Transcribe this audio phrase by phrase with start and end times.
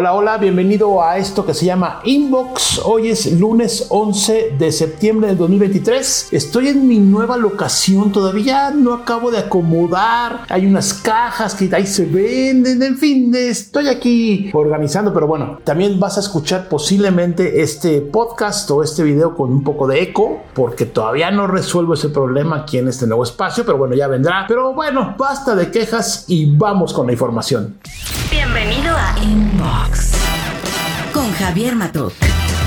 [0.00, 2.82] Hola, hola, bienvenido a esto que se llama Inbox.
[2.84, 6.28] Hoy es lunes 11 de septiembre del 2023.
[6.30, 10.42] Estoy en mi nueva locación, todavía no acabo de acomodar.
[10.50, 15.98] Hay unas cajas que ahí se venden, en fin, estoy aquí organizando, pero bueno, también
[15.98, 20.86] vas a escuchar posiblemente este podcast o este video con un poco de eco, porque
[20.86, 24.44] todavía no resuelvo ese problema aquí en este nuevo espacio, pero bueno, ya vendrá.
[24.46, 27.78] Pero bueno, basta de quejas y vamos con la información.
[28.38, 30.12] Bienvenido a Inbox
[31.12, 32.12] con Javier Matuk,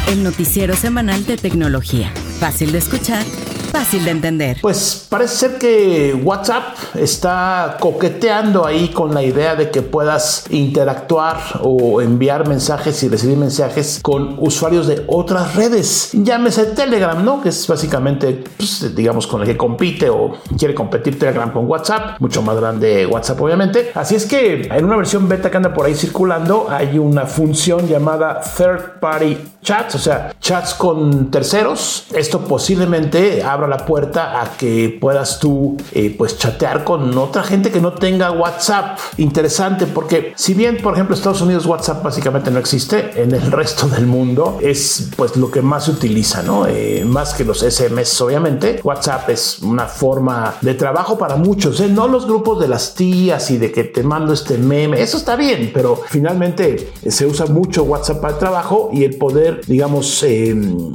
[0.09, 2.11] el noticiero semanal de tecnología.
[2.41, 3.23] Fácil de escuchar
[3.71, 4.57] fácil de entender.
[4.61, 11.37] Pues parece ser que WhatsApp está coqueteando ahí con la idea de que puedas interactuar
[11.61, 16.09] o enviar mensajes y recibir mensajes con usuarios de otras redes.
[16.13, 17.41] Llámese Telegram, ¿no?
[17.41, 22.19] Que es básicamente, pues, digamos, con el que compite o quiere competir Telegram con WhatsApp.
[22.19, 23.91] Mucho más grande WhatsApp, obviamente.
[23.95, 27.87] Así es que en una versión beta que anda por ahí circulando hay una función
[27.87, 32.07] llamada Third Party Chats, o sea, chats con terceros.
[32.13, 37.71] Esto posiblemente abra la puerta a que puedas tú eh, pues chatear con otra gente
[37.71, 38.97] que no tenga WhatsApp.
[39.17, 43.87] Interesante porque si bien por ejemplo Estados Unidos WhatsApp básicamente no existe, en el resto
[43.87, 46.65] del mundo es pues lo que más se utiliza, ¿no?
[46.67, 48.79] Eh, más que los SMS obviamente.
[48.83, 51.87] WhatsApp es una forma de trabajo para muchos, ¿eh?
[51.87, 55.35] no los grupos de las tías y de que te mando este meme, eso está
[55.35, 60.23] bien, pero finalmente se usa mucho WhatsApp para el trabajo y el poder, digamos,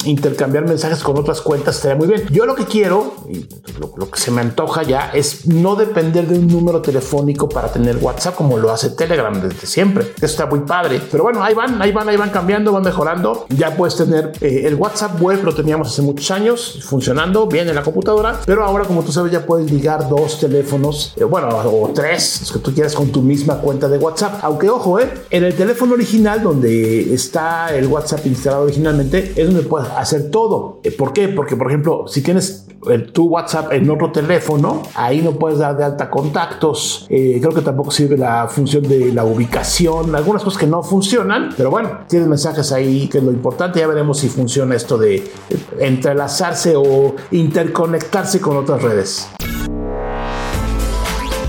[0.05, 2.25] intercambiar mensajes con otras cuentas estaría muy bien.
[2.31, 3.47] Yo lo que quiero, y
[3.79, 7.99] lo, que se me antoja ya, es no depender de un número telefónico para tener
[7.99, 10.12] WhatsApp como lo hace Telegram desde siempre.
[10.17, 11.01] Eso está muy padre.
[11.11, 13.47] Pero bueno, ahí van, ahí van, ahí van cambiando, van mejorando.
[13.51, 17.75] Ya puedes tener eh, el WhatsApp web, lo teníamos hace muchos años, funcionando bien en
[17.75, 18.41] la computadora.
[18.47, 22.53] Pero ahora, como tú sabes, ya puedes ligar dos teléfonos, eh, bueno, o tres, los
[22.53, 24.41] que tú quieras con tu misma cuenta de WhatsApp.
[24.43, 29.62] Aunque ojo, eh, en el teléfono original, donde está el WhatsApp instalado originalmente, es donde
[29.62, 30.81] puedes hacer todo.
[30.83, 31.29] Eh, ¿Por qué?
[31.29, 32.45] Porque, por ejemplo, si tienes
[32.91, 37.06] el, tu WhatsApp en otro teléfono, ahí no puedes dar de alta contactos.
[37.09, 41.50] Eh, creo que tampoco sirve la función de la ubicación, algunas cosas que no funcionan,
[41.56, 43.81] pero bueno, tienes mensajes ahí que es lo importante.
[43.81, 45.31] Ya veremos si funciona esto de
[45.78, 49.28] entrelazarse o interconectarse con otras redes.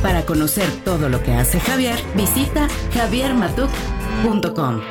[0.01, 4.81] Para conocer todo lo que hace Javier, visita javiermatuk.com.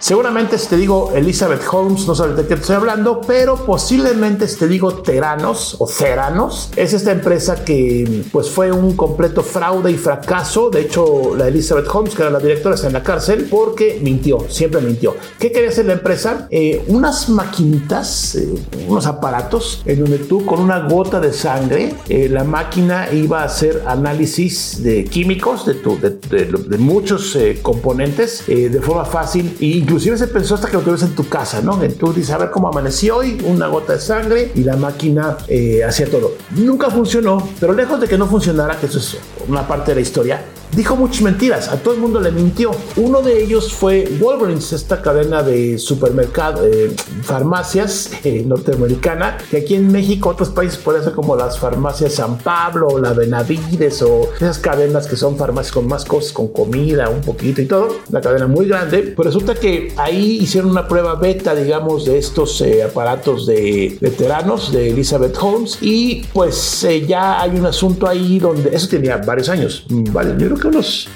[0.00, 4.56] Seguramente si te digo Elizabeth Holmes, no sabes de qué estoy hablando, pero posiblemente si
[4.56, 9.96] te digo Teranos o Ceranos, es esta empresa que pues fue un completo fraude y
[9.96, 10.70] fracaso.
[10.70, 14.46] De hecho, la Elizabeth Holmes, que era la directora, está en la cárcel porque mintió,
[14.48, 15.16] siempre mintió.
[15.38, 16.46] ¿Qué quería hacer la empresa?
[16.50, 18.54] Eh, unas maquinitas, eh,
[18.86, 23.46] unos aparatos en donde tú con una gota de sangre, eh, la máquina iba a
[23.46, 30.26] hacer análisis de químicos, de, tu, de, muchos componentes, de forma fácil y inclusive se
[30.28, 31.78] pensó hasta que lo tuvieras en tu casa, ¿no?
[31.98, 35.82] Tú dices, a ver cómo amaneció hoy, una gota de sangre y la máquina eh,
[35.82, 36.34] hacía todo.
[36.50, 39.16] Nunca funcionó, pero lejos de que no funcionara, que eso es
[39.48, 42.70] una parte de la historia, dijo muchas mentiras, a todo el mundo le mintió.
[42.96, 49.74] Uno de ellos fue Walgreens, esta cadena de supermercados, eh, farmacias eh, norteamericana, que aquí
[49.74, 54.30] en México, otros países pueden ser como las farmacias San Pablo o la Benavides o
[54.36, 58.20] esas cadenas que son farmacias con más cosas, con comida, un poquito y todo, una
[58.20, 59.14] cadena muy grande.
[59.16, 64.72] Pues resulta que ahí hicieron una prueba beta, digamos, de estos eh, aparatos de veteranos
[64.72, 69.84] de Elizabeth Holmes y pues ya hay un asunto ahí donde eso tenía varios años,
[69.88, 71.08] mm, vale, yo creo que unos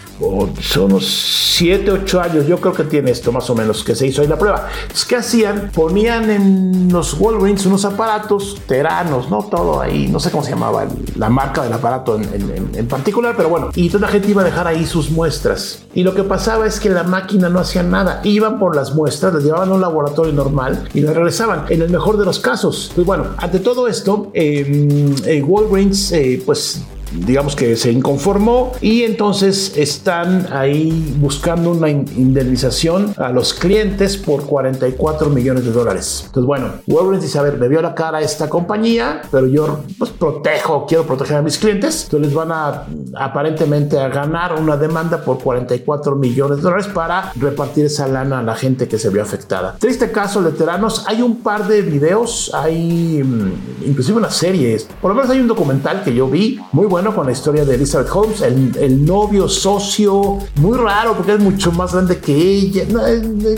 [0.61, 1.07] son unos
[1.57, 4.29] 7, 8 años, yo creo que tiene esto más o menos, que se hizo ahí
[4.29, 4.69] la prueba.
[4.83, 5.71] Entonces, ¿qué hacían?
[5.75, 9.45] Ponían en los Walgreens unos aparatos teranos, ¿no?
[9.45, 10.87] Todo ahí, no sé cómo se llamaba
[11.17, 14.67] la marca del aparato en, particular, pero bueno, y toda la gente iba a dejar
[14.67, 15.85] ahí sus muestras.
[15.95, 19.35] Y lo que pasaba es que la máquina no hacía nada, iban por las muestras,
[19.35, 22.93] las llevaban a un laboratorio normal y las regresaban, en el mejor de los casos.
[22.95, 26.83] Pues bueno, ante todo esto, em, eh, Walgreens, eh, pues
[27.15, 34.47] digamos que se inconformó y entonces están ahí buscando una indemnización a los clientes por
[34.47, 36.25] 44 millones de dólares.
[36.27, 40.11] Entonces, bueno, Walgreens dice, a ver, me vio la cara esta compañía, pero yo pues
[40.11, 42.05] protejo, quiero proteger a mis clientes.
[42.05, 42.87] Entonces van a
[43.17, 48.43] aparentemente a ganar una demanda por 44 millones de dólares para repartir esa lana a
[48.43, 49.77] la gente que se vio afectada.
[49.79, 55.11] Triste caso de Teranos, hay un par de videos, hay mm, inclusive una serie, por
[55.11, 57.75] lo menos hay un documental que yo vi, muy bueno bueno con la historia de
[57.75, 62.85] Elizabeth Holmes, el, novio socio, muy raro porque es mucho más grande que ella,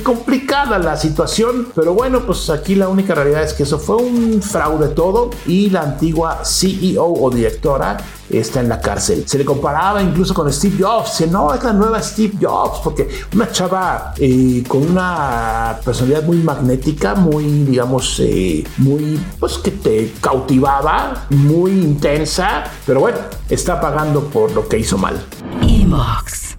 [0.02, 4.40] complicada la situación, pero bueno, pues aquí la única realidad es que eso fue un
[4.40, 7.98] fraude todo y la antigua CEO o directora
[8.30, 9.24] está en la cárcel.
[9.26, 11.18] Se le comparaba incluso con Steve Jobs.
[11.18, 16.38] Dice, no, es la nueva Steve Jobs, porque una chava eh, con una personalidad muy
[16.38, 23.18] magnética, muy, digamos, eh, muy, pues que te cautivaba, muy intensa, pero bueno,
[23.48, 25.22] está pagando por lo que hizo mal.
[25.62, 26.56] Inbox.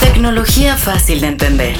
[0.00, 1.76] Tecnología fácil de entender.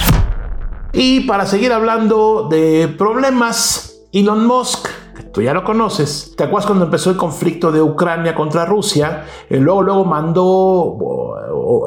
[0.92, 4.88] Y para seguir hablando de problemas, Elon Musk
[5.36, 6.32] tú ya lo conoces.
[6.34, 9.26] ¿Te acuerdas cuando empezó el conflicto de Ucrania contra Rusia?
[9.50, 10.96] Eh, luego, luego mandó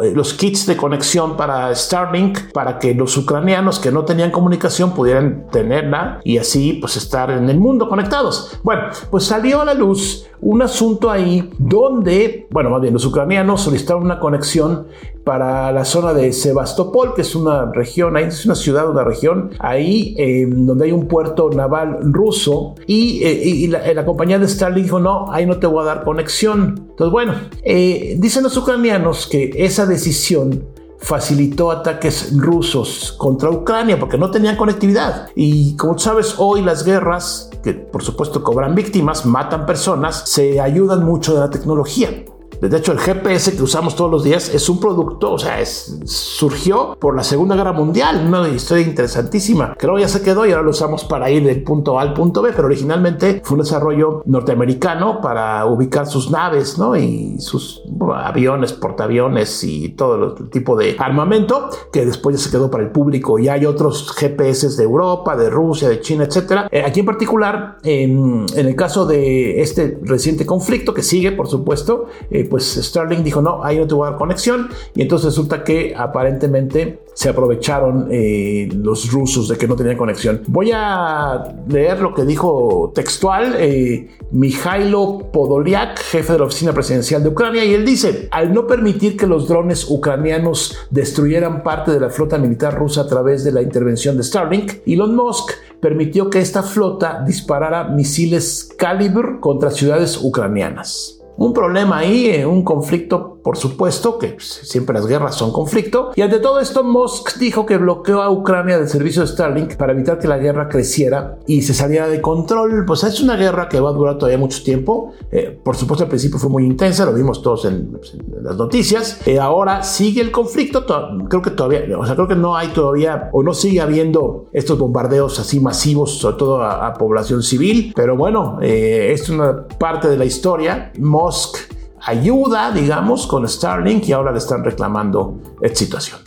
[0.04, 4.94] eh, los kits de conexión para Starlink para que los ucranianos que no tenían comunicación
[4.94, 8.60] pudieran tenerla y así pues estar en el mundo conectados.
[8.64, 13.62] Bueno, pues salió a la luz un asunto ahí donde, bueno, más bien los ucranianos
[13.62, 14.88] solicitaron una conexión
[15.24, 19.52] para la zona de Sebastopol, que es una región, ahí es una ciudad, una región,
[19.60, 20.16] ahí
[20.48, 25.46] donde hay un puerto naval ruso y, eh, la, compañía de Starlink dijo, no, ahí
[25.46, 26.88] no te voy a dar conexión.
[26.90, 27.34] Entonces, bueno,
[27.64, 30.66] eh, dicen los ucranianos que esa decisión
[31.00, 35.30] facilitó ataques rusos contra Ucrania porque no tenían conectividad.
[35.36, 41.06] Y como sabes, hoy las guerras, que por supuesto cobran víctimas, matan personas, se ayudan
[41.06, 42.26] mucho de la tecnología.
[42.62, 46.00] De hecho, el GPS que usamos todos los días es un producto, o sea, es,
[46.06, 49.76] surgió por la Segunda Guerra Mundial, una historia interesantísima.
[49.78, 52.42] Creo ya se quedó y ahora lo usamos para ir del punto A al punto
[52.42, 56.96] B, pero originalmente fue un desarrollo norteamericano para ubicar sus naves, ¿no?
[56.96, 57.84] Y sus
[58.16, 62.92] aviones, portaaviones y todo el tipo de armamento que después ya se quedó para el
[62.92, 63.40] público.
[63.40, 66.68] Y hay otros GPS de Europa, de Rusia, de China, etcétera.
[66.72, 72.08] Eh, aquí en particular, en, el caso de este reciente conflicto que sigue, por supuesto,
[72.30, 74.70] eh, pues Starlink dijo, no, ahí no te voy a dar conexión.
[74.96, 80.42] Y entonces resulta que aparentemente se aprovecharon eh, los rusos de que no tenían conexión.
[80.48, 87.22] Voy a leer lo que dijo textual eh, Mijailo Podolyak, jefe de la oficina presidencial
[87.22, 92.00] de Ucrania, y él dice, al no permitir que los drones ucranianos destruyeran parte de
[92.00, 95.52] la flota militar rusa a través de la intervención de Starlink, Elon Musk
[95.82, 103.39] permitió que esta flota disparara misiles Calibre contra ciudades ucranianas un problema ahí, un conflicto
[103.50, 106.12] por supuesto que siempre las guerras son conflicto.
[106.16, 109.94] Y ante todo esto, Musk dijo que bloqueó a Ucrania del servicio de Starlink para
[109.94, 112.86] evitar que la guerra creciera y se saliera de control.
[112.86, 115.14] Pues es una guerra que va a durar todavía mucho tiempo.
[115.32, 118.00] Eh, por supuesto, al principio fue muy intensa, lo vimos todos en,
[118.40, 119.20] las noticias.
[119.26, 120.86] Eh, ahora sigue el conflicto.
[121.28, 124.78] Creo que todavía, o sea, creo que no hay todavía o no sigue habiendo estos
[124.78, 127.94] bombardeos así masivos, sobre todo a, población civil.
[127.96, 130.92] Pero bueno, eh, es una parte de la historia.
[131.00, 136.20] Musk ayuda, digamos, con Starlink y ahora le están reclamando esta situación.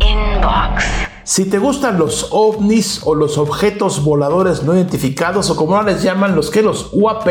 [0.00, 1.09] Inbox.
[1.30, 6.02] Si te gustan los ovnis o los objetos voladores no identificados o como ahora les
[6.02, 7.24] llaman los que los UAP,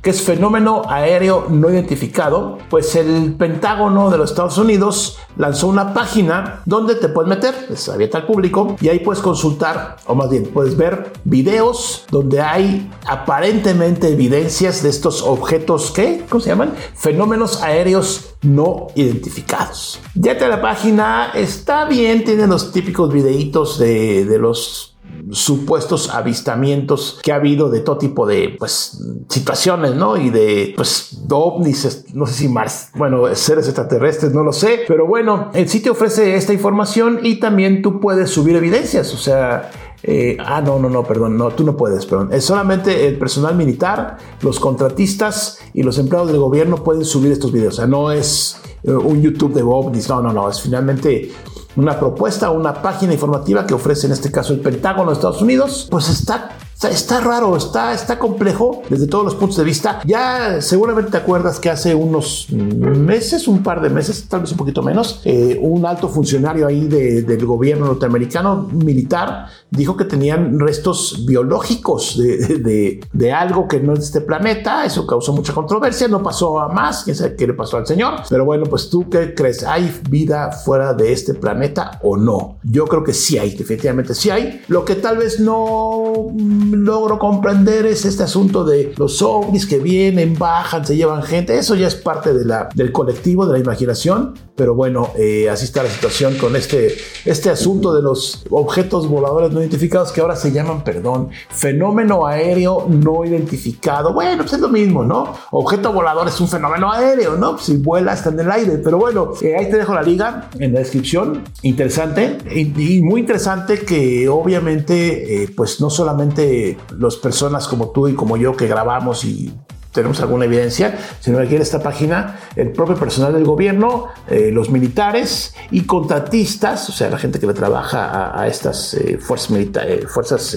[0.00, 5.92] que es fenómeno aéreo no identificado, pues el Pentágono de los Estados Unidos lanzó una
[5.92, 10.30] página donde te puedes meter, es abierta al público y ahí puedes consultar o más
[10.30, 16.72] bien puedes ver videos donde hay aparentemente evidencias de estos objetos que, ¿cómo se llaman?
[16.94, 20.00] Fenómenos aéreos no identificados.
[20.14, 24.90] Ya te la página está bien, tiene los típicos videitos de, de los
[25.30, 28.98] supuestos avistamientos que ha habido de todo tipo de pues
[29.28, 30.16] situaciones, ¿no?
[30.16, 35.06] Y de pues ovnis, no sé si más, bueno, seres extraterrestres, no lo sé, pero
[35.06, 39.70] bueno, el sitio ofrece esta información y también tú puedes subir evidencias, o sea,
[40.02, 42.30] eh, ah, no, no, no, perdón, no, tú no puedes, perdón.
[42.32, 47.52] Es solamente el personal militar, los contratistas y los empleados del gobierno pueden subir estos
[47.52, 47.74] videos.
[47.74, 51.32] O sea, no es eh, un YouTube de ovnis, no, no, no, es finalmente
[51.76, 55.86] una propuesta, una página informativa que ofrece en este caso el Pentágono de Estados Unidos,
[55.90, 56.56] pues está
[56.88, 60.00] Está, raro, está, está complejo desde todos los puntos de vista.
[60.06, 64.56] Ya seguramente te acuerdas que hace unos meses, un par de meses, tal vez un
[64.56, 71.24] poquito menos, eh, un alto funcionario ahí del gobierno norteamericano militar dijo que tenían restos
[71.26, 74.84] biológicos de, de, algo que no es de este planeta.
[74.84, 78.14] Eso causó mucha controversia, no pasó a más, quién sabe qué le pasó al señor.
[78.28, 82.56] Pero bueno, pues tú qué crees, ¿hay vida fuera de este planeta o no?
[82.64, 84.62] Yo creo que sí hay, definitivamente sí hay.
[84.68, 86.26] Lo que tal vez no
[86.72, 91.58] logro comprender es este asunto de los ovnis que vienen, bajan, se llevan gente.
[91.58, 94.34] Eso ya es parte de la, del colectivo, de la imaginación.
[94.56, 99.52] Pero bueno, eh, así está la situación con este, este asunto de los objetos voladores
[99.52, 104.12] no identificados que ahora se llaman, perdón, fenómeno aéreo no identificado.
[104.12, 105.34] Bueno, pues es lo mismo, ¿no?
[105.50, 107.56] Objeto volador es un fenómeno aéreo, ¿no?
[107.58, 108.78] Si vuela está en el aire.
[108.84, 111.42] Pero bueno, eh, ahí te dejo la liga en la descripción.
[111.62, 116.59] Interesante y, muy interesante que obviamente, eh, pues no solamente
[116.98, 119.52] las personas como tú y como yo que grabamos y
[119.92, 124.70] tenemos alguna evidencia, sino aquí en esta página el propio personal del gobierno, eh, los
[124.70, 130.06] militares y contratistas, o sea, la gente que le trabaja a, estas eh, fuerzas, eh,
[130.06, 130.56] fuerzas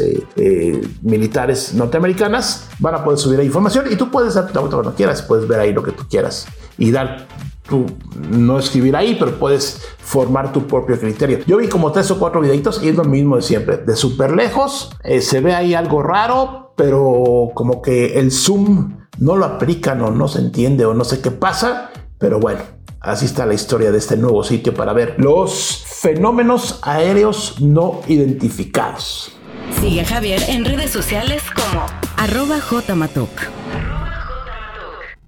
[1.01, 5.47] militares norteamericanas, van a poder subir ahí información y tú puedes dar cuando quieras, puedes
[5.47, 6.45] ver ahí lo que tú quieras
[6.77, 7.27] y dar
[7.67, 7.85] tú
[8.29, 11.39] no escribir ahí, pero puedes formar tu propio criterio.
[11.45, 13.77] Yo vi como tres o cuatro videitos y es lo mismo de siempre.
[13.77, 14.91] De súper lejos
[15.21, 20.27] se ve ahí algo raro, pero como que el zoom no lo aplican o no
[20.27, 22.61] se entiende o no sé qué pasa, pero bueno,
[22.99, 29.31] así está la historia de este nuevo sitio para ver los fenómenos aéreos no identificados.
[29.79, 31.85] Sigue Javier en redes sociales como
[32.17, 33.29] arroba jmatok.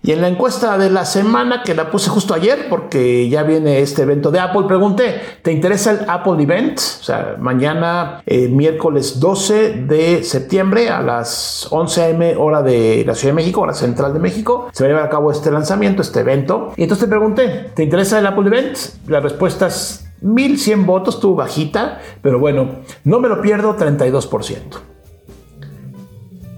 [0.05, 3.79] Y en la encuesta de la semana, que la puse justo ayer, porque ya viene
[3.79, 6.77] este evento de Apple, pregunté, ¿te interesa el Apple Event?
[6.77, 12.35] O sea, mañana, eh, miércoles 12 de septiembre a las 11 a.m.
[12.35, 15.09] hora de la Ciudad de México, hora central de México, se va a llevar a
[15.09, 16.73] cabo este lanzamiento, este evento.
[16.77, 18.77] Y entonces te pregunté, ¿te interesa el Apple Event?
[19.07, 24.59] La respuesta es 1100 votos, estuvo bajita, pero bueno, no me lo pierdo, 32%.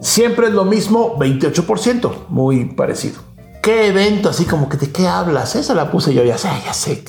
[0.02, 3.27] Siempre es lo mismo, 28%, muy parecido.
[3.68, 4.30] ¿Qué evento?
[4.30, 5.58] Así como que de qué hablas.
[5.58, 7.04] Esa la puse yo, ya sé, ya sé.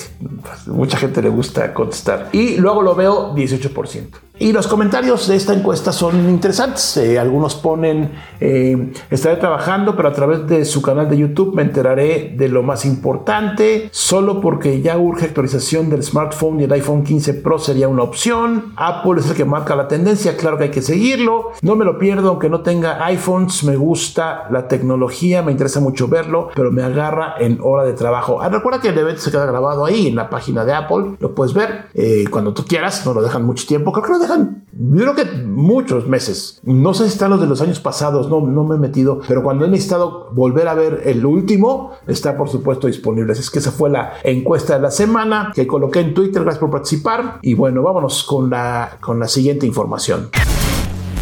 [0.66, 2.30] Mucha gente le gusta contestar.
[2.32, 4.08] Y luego lo veo 18%.
[4.40, 6.96] Y los comentarios de esta encuesta son interesantes.
[6.96, 11.62] Eh, algunos ponen, eh, estaré trabajando, pero a través de su canal de YouTube me
[11.62, 13.88] enteraré de lo más importante.
[13.90, 18.74] Solo porque ya urge actualización del smartphone y el iPhone 15 Pro sería una opción.
[18.76, 21.50] Apple es el que marca la tendencia, claro que hay que seguirlo.
[21.62, 23.64] No me lo pierdo, aunque no tenga iPhones.
[23.64, 28.40] Me gusta la tecnología, me interesa mucho verlo, pero me agarra en hora de trabajo.
[28.40, 31.16] Ah, recuerda que el evento se queda grabado ahí en la página de Apple.
[31.18, 33.90] Lo puedes ver eh, cuando tú quieras, no lo dejan mucho tiempo.
[33.90, 36.60] Creo que yo creo que muchos meses.
[36.62, 39.42] No sé si están los de los años pasados, no, no me he metido, pero
[39.42, 43.32] cuando he necesitado volver a ver el último, está por supuesto disponible.
[43.32, 46.42] Así es que esa fue la encuesta de la semana que coloqué en Twitter.
[46.42, 47.38] Gracias por participar.
[47.42, 50.30] Y bueno, vámonos con la, con la siguiente información.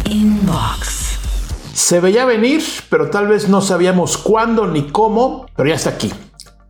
[0.05, 1.17] Inbox.
[1.73, 6.11] Se veía venir, pero tal vez no sabíamos cuándo ni cómo, pero ya está aquí.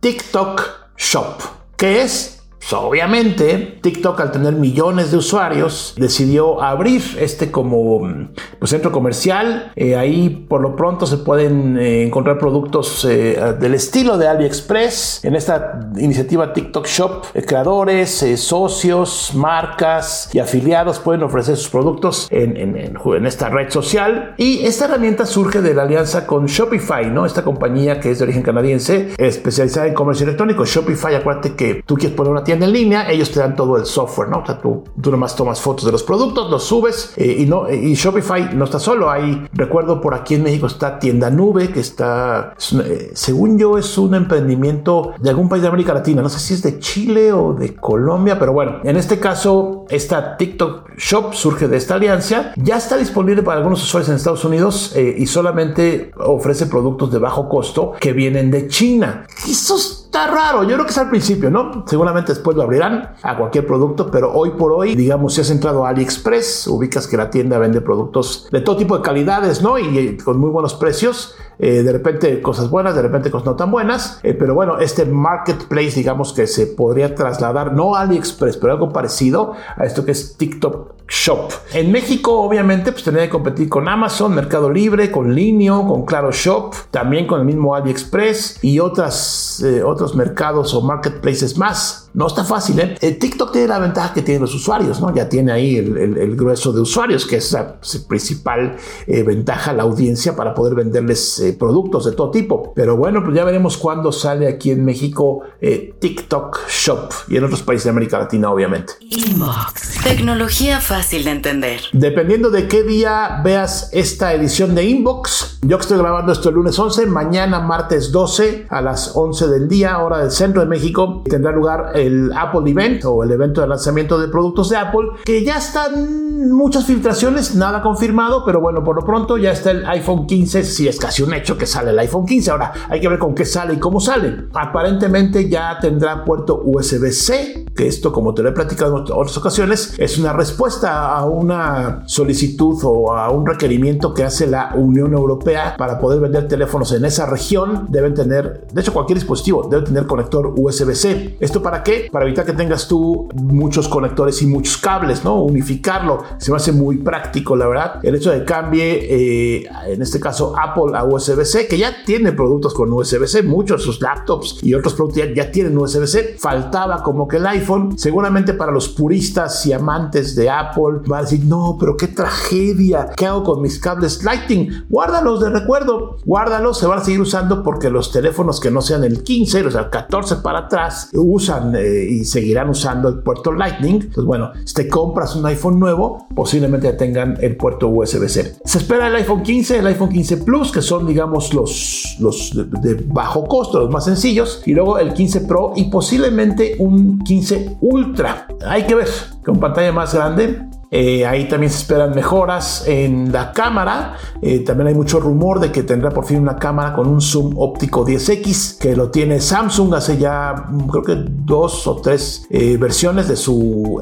[0.00, 0.62] TikTok
[0.96, 1.40] Shop.
[1.76, 2.37] ¿Qué es?
[2.68, 9.72] Pues, obviamente, TikTok al tener millones de usuarios decidió abrir este como pues, centro comercial.
[9.74, 15.24] Eh, ahí por lo pronto se pueden eh, encontrar productos eh, del estilo de AliExpress.
[15.24, 22.56] En esta iniciativa TikTok Shop, creadores, socios, marcas y afiliados pueden ofrecer sus productos en,
[22.76, 24.34] en, esta red social.
[24.36, 27.24] Y esta herramienta surge de la alianza con Shopify, ¿no?
[27.24, 30.66] Esta compañía que es de origen canadiense, especializada en comercio electrónico.
[30.66, 33.86] Shopify, acuérdate que tú quieres poner una tienda en línea, ellos te dan todo el
[33.86, 34.38] software, ¿no?
[34.38, 37.70] O sea, tú, tú nomás tomas fotos de los productos, los subes eh, y, no,
[37.70, 39.10] y Shopify no está solo.
[39.10, 43.96] Hay, recuerdo por aquí en México está Tienda Nube, que está, eh, según yo, es
[43.98, 46.22] un emprendimiento de algún país de América Latina.
[46.22, 50.36] No sé si es de Chile o de Colombia, pero bueno, en este caso, esta
[50.36, 52.52] TikTok Shop surge de esta alianza.
[52.56, 57.18] Ya está disponible para algunos usuarios en Estados Unidos eh, y solamente ofrece productos de
[57.18, 59.26] bajo costo que vienen de China.
[59.48, 59.76] Eso
[60.08, 60.62] está raro.
[60.62, 61.84] Yo creo que es al principio, ¿no?
[61.86, 65.84] Seguramente después lo abrirán a cualquier producto, pero hoy por hoy, digamos, si has entrado
[65.84, 69.78] a AliExpress, ubicas que la tienda vende productos de todo tipo de calidades, ¿no?
[69.78, 71.34] Y con muy buenos precios.
[71.58, 74.20] Eh, de repente cosas buenas, de repente cosas no tan buenas.
[74.22, 79.52] Eh, pero bueno, este marketplace, digamos que se podría trasladar, no AliExpress, pero algo parecido
[79.76, 81.50] a esto que es TikTok Shop.
[81.72, 86.30] En México, obviamente, pues tendría que competir con Amazon, Mercado Libre, con Linio, con Claro
[86.32, 92.07] Shop, también con el mismo AliExpress y otras, eh, otros mercados o marketplaces más.
[92.18, 92.96] No está fácil, ¿eh?
[93.00, 95.14] El TikTok tiene la ventaja que tienen los usuarios, ¿no?
[95.14, 100.34] Ya tiene ahí el, grueso de usuarios, que es la principal eh, ventaja, la audiencia
[100.34, 102.72] para poder venderles eh, productos de todo tipo.
[102.74, 107.44] Pero bueno, pues ya veremos cuándo sale aquí en México eh, TikTok Shop y en
[107.44, 108.94] otros países de América Latina, obviamente.
[108.98, 110.02] Inbox.
[110.02, 111.82] Tecnología fácil de entender.
[111.92, 116.56] Dependiendo de qué día veas esta edición de Inbox, yo que estoy grabando esto el
[116.56, 121.22] lunes 11, mañana martes 12 a las 11 del día, hora del centro de México,
[121.24, 125.44] tendrá lugar el Apple Event o el evento de lanzamiento de productos de Apple, que
[125.44, 130.26] ya están muchas filtraciones, nada confirmado, pero bueno, por lo pronto ya está el iPhone
[130.26, 132.50] 15, si es casi un hecho que sale el iPhone 15.
[132.50, 134.46] Ahora hay que ver con qué sale y cómo sale.
[134.52, 139.94] Aparentemente ya tendrá puerto USB-C, que esto, como te lo he platicado en otras ocasiones,
[139.98, 145.76] es una respuesta a una solicitud o a un requerimiento que hace la Unión Europea
[145.76, 147.86] para poder vender teléfonos en esa región.
[147.88, 151.36] Deben tener, de hecho, cualquier dispositivo debe tener conector USB-C.
[151.40, 151.97] ¿Esto para qué?
[152.10, 155.42] Para evitar que tengas tú muchos conectores y muchos cables, ¿no?
[155.42, 156.22] Unificarlo.
[156.38, 158.00] Se me hace muy práctico, la verdad.
[158.02, 162.32] El hecho de que cambie, eh, en este caso, Apple a USB-C, que ya tiene
[162.32, 166.36] productos con USB-C, muchos sus laptops y otros productos ya, ya tienen USB-C.
[166.38, 171.22] Faltaba como que el iPhone, seguramente para los puristas y amantes de Apple, va a
[171.22, 173.10] decir, no, pero qué tragedia.
[173.16, 174.84] ¿Qué hago con mis cables Lightning?
[174.88, 176.16] Guárdalos de recuerdo.
[176.24, 179.70] Guárdalos, se van a seguir usando porque los teléfonos que no sean el 15, o
[179.70, 184.10] sea, el 14 para atrás, usan eh, y seguirán usando el puerto Lightning.
[184.14, 188.56] Pues bueno, si te compras un iPhone nuevo, posiblemente tengan el puerto USB-C.
[188.64, 192.94] Se espera el iPhone 15, el iPhone 15 Plus, que son, digamos, los, los de
[193.06, 198.46] bajo costo, los más sencillos, y luego el 15 Pro y posiblemente un 15 Ultra.
[198.66, 199.08] Hay que ver,
[199.44, 204.16] con pantalla más grande, eh, ahí también se esperan mejoras en la cámara.
[204.40, 207.54] Eh, también hay mucho rumor de que tendrá por fin una cámara con un zoom
[207.58, 212.76] óptico 10X, que lo tiene Samsung hace ya mm, creo que dos o tres eh,
[212.78, 214.00] versiones de su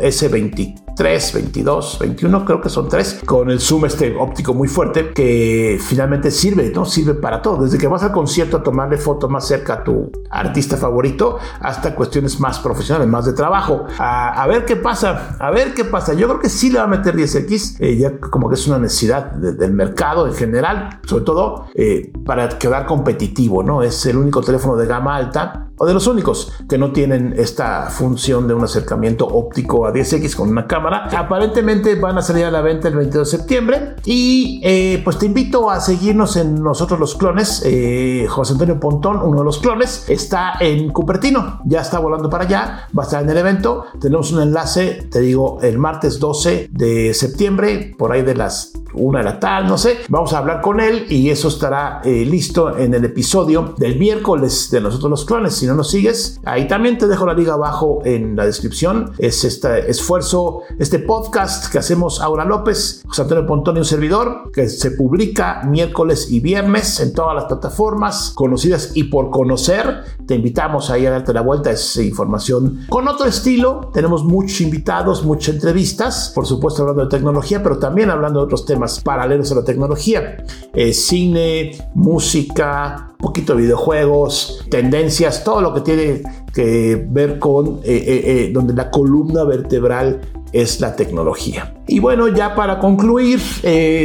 [0.96, 1.46] S23.
[1.56, 6.30] 22, 21, creo que son tres, con el zoom este óptico muy fuerte que finalmente
[6.30, 6.84] sirve, ¿no?
[6.84, 10.10] Sirve para todo, desde que vas al concierto a tomarle foto más cerca a tu
[10.30, 13.84] artista favorito hasta cuestiones más profesionales, más de trabajo.
[13.98, 16.14] A, ver qué pasa, a ver qué pasa.
[16.14, 18.78] Yo creo que sí le va a meter 10X, eh, ya como que es una
[18.78, 23.82] necesidad de, del mercado en general, sobre todo eh, para quedar competitivo, ¿no?
[23.82, 27.90] Es el único teléfono de gama alta o de los únicos que no tienen esta
[27.90, 31.08] función de un acercamiento óptico a 10X con una cámara.
[31.16, 35.26] Aparentemente van a salir a la venta el 22 de septiembre y eh, pues te
[35.26, 37.62] invito a seguirnos en nosotros los clones.
[37.64, 42.44] Eh, José Antonio Pontón, uno de los clones, está en Cupertino, ya está volando para
[42.44, 43.84] allá, va a estar en el evento.
[44.00, 49.18] Tenemos un enlace, te digo, el martes 12 de septiembre, por ahí de las una
[49.18, 49.98] de la tarde, no sé.
[50.08, 54.70] Vamos a hablar con él y eso estará eh, listo en el episodio del miércoles
[54.70, 55.54] de nosotros los clones.
[55.66, 59.10] Si no nos sigues, ahí también te dejo la liga abajo en la descripción.
[59.18, 64.52] Es este esfuerzo, este podcast que hacemos Aura López, José Antonio Pontón y un servidor,
[64.52, 70.04] que se publica miércoles y viernes en todas las plataformas conocidas y por conocer.
[70.24, 73.90] Te invitamos ahí a darte la vuelta, es información con otro estilo.
[73.92, 78.64] Tenemos muchos invitados, muchas entrevistas, por supuesto hablando de tecnología, pero también hablando de otros
[78.64, 80.44] temas paralelos a la tecnología.
[80.72, 87.80] Eh, cine, música, un poquito de videojuegos, tendencias, todo lo que tiene que ver con
[87.84, 90.20] eh, eh, eh, donde la columna vertebral
[90.52, 91.74] es la tecnología.
[91.86, 93.40] Y bueno, ya para concluir,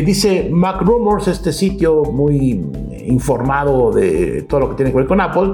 [0.06, 2.66] dice Mac Rumors, este sitio muy
[3.06, 5.54] informado de todo lo que tiene que ver con Apple,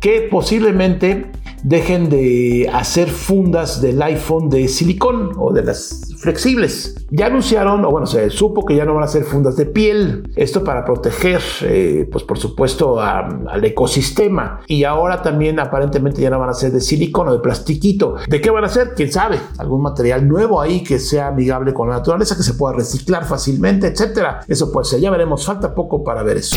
[0.00, 1.26] que posiblemente
[1.62, 6.94] dejen de hacer fundas del iPhone de silicón o de las flexibles.
[7.10, 10.30] Ya anunciaron, o bueno, se supo que ya no van a hacer fundas de piel.
[10.36, 14.60] Esto para proteger, eh, pues por supuesto, al ecosistema.
[14.66, 18.16] Y ahora también aparentemente ya no van a ser de silicón o de plastiquito.
[18.28, 18.94] ¿De qué van a ser?
[18.94, 19.38] ¿Quién sabe?
[19.58, 23.88] Algún material nuevo ahí que sea amigable con la naturaleza, que se pueda reciclar fácilmente,
[23.88, 24.40] etcétera.
[24.48, 25.00] Eso puede ser.
[25.00, 25.44] Ya veremos.
[25.44, 26.56] Falta poco para ver eso.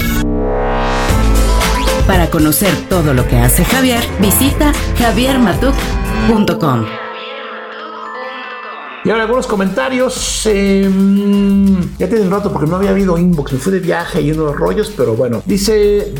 [2.08, 6.86] Para conocer todo lo que hace Javier, visita javiermatuk.com.
[9.04, 10.48] Y ahora algunos comentarios.
[10.48, 10.90] eh,
[12.00, 13.54] ya tiene un rato porque no había habido inbox.
[13.54, 15.44] Me fui de viaje y unos rollos, pero bueno.
[15.46, 16.12] Dice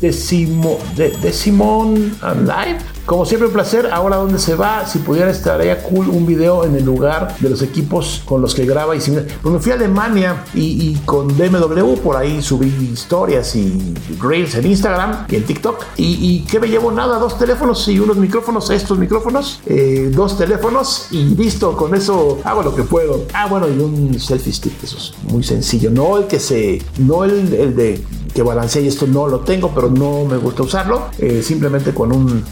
[0.00, 2.97] Decimo, de, Decimon Live.
[3.08, 3.88] Como siempre, un placer.
[3.90, 4.86] Ahora, ¿dónde se va?
[4.86, 8.66] Si pudiera, estaría cool un video en el lugar de los equipos con los que
[8.66, 9.24] graba y similar.
[9.40, 14.66] Pues me fui a Alemania y, con BMW, por ahí subí historias y reels en
[14.66, 15.86] Instagram y en TikTok.
[15.96, 21.06] Y, y me llevo nada, dos teléfonos y unos micrófonos, estos micrófonos, eh, dos teléfonos
[21.10, 21.78] y listo.
[21.78, 23.24] Con eso hago lo que puedo.
[23.32, 25.90] Ah, bueno, y un selfie stick, eso es muy sencillo.
[25.90, 29.72] No el que se, no el, el de que balancea y esto no lo tengo,
[29.74, 31.06] pero no me gusta usarlo.
[31.18, 32.44] Eh, simplemente con un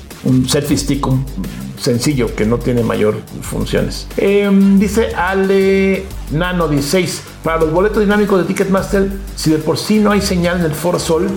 [0.49, 1.07] selfie stick
[1.79, 4.07] sencillo que no tiene mayor funciones.
[4.17, 7.23] Eh, dice Ale Nano 16.
[7.43, 10.73] Para los boletos dinámicos de Ticketmaster, si de por sí no hay señal en el
[10.73, 11.29] Foro Sol,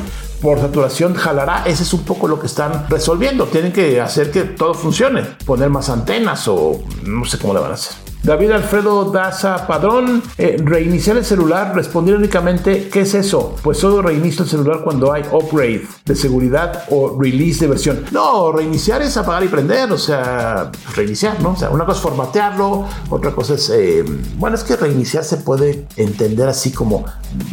[0.42, 1.64] por saturación jalará.
[1.66, 3.46] Ese es un poco lo que están resolviendo.
[3.46, 5.24] Tienen que hacer que todo funcione.
[5.46, 8.09] Poner más antenas o no sé cómo le van a hacer.
[8.24, 13.56] David Alfredo Daza Padrón, eh, reiniciar el celular, responder únicamente, ¿qué es eso?
[13.64, 18.06] Pues solo reinicio el celular cuando hay upgrade de seguridad o release de versión.
[18.12, 21.52] No, reiniciar es apagar y prender, o sea, reiniciar, ¿no?
[21.52, 24.04] O sea, una cosa es formatearlo, otra cosa es, eh,
[24.36, 27.06] bueno, es que reiniciar se puede entender así como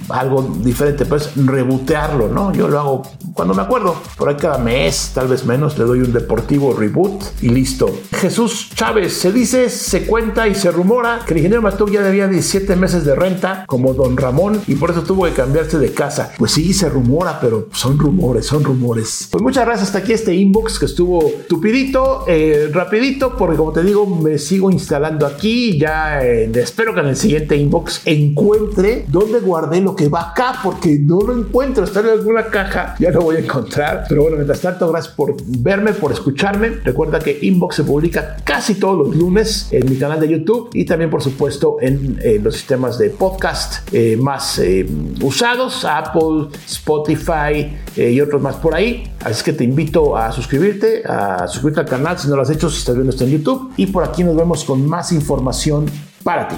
[0.08, 2.52] algo diferente, pues rebotearlo, ¿no?
[2.52, 3.02] Yo lo hago
[3.34, 7.22] cuando me acuerdo, por ahí cada mes, tal vez menos, le doy un deportivo reboot
[7.40, 7.88] y listo.
[8.12, 12.26] Jesús Chávez, se dice, se cuenta y se rumora que el ingeniero Matuk ya debía
[12.26, 16.32] 17 meses de renta como don Ramón y por eso tuvo que cambiarse de casa.
[16.38, 19.28] Pues sí, se rumora, pero son rumores, son rumores.
[19.30, 23.82] Pues muchas gracias hasta aquí este inbox que estuvo tupidito, eh, rapidito, porque como te
[23.82, 25.78] digo, me sigo instalando aquí.
[25.78, 30.60] Ya eh, espero que en el siguiente inbox encuentre dónde guardé lo que va acá,
[30.62, 31.84] porque no lo encuentro.
[31.84, 34.04] Está en alguna caja, ya lo voy a encontrar.
[34.08, 36.70] Pero bueno, mientras tanto, gracias por verme, por escucharme.
[36.82, 40.84] Recuerda que inbox se publica casi todos los lunes en mi canal de YouTube y
[40.84, 44.86] también por supuesto en eh, los sistemas de podcast eh, más eh,
[45.22, 49.10] usados, Apple, Spotify y otros más por ahí.
[49.24, 52.68] Así que te invito a suscribirte, a suscribirte al canal si no lo has hecho,
[52.68, 53.72] si estás viendo esto en YouTube.
[53.76, 55.86] Y por aquí nos vemos con más información
[56.22, 56.56] para ti.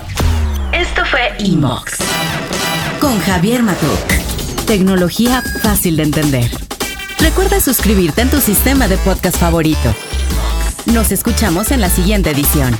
[0.72, 1.98] Esto fue Inbox
[3.00, 4.66] con Javier Matuk.
[4.66, 6.50] Tecnología fácil de entender.
[7.20, 9.94] Recuerda suscribirte en tu sistema de podcast favorito.
[10.92, 12.76] Nos escuchamos en la siguiente edición.